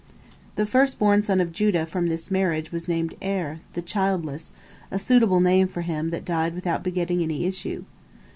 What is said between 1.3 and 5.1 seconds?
of Judah from this marriage was named Er, "the childless," a